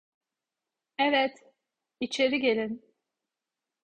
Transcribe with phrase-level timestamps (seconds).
[0.97, 1.33] Evet,
[1.99, 2.81] içeri gelin.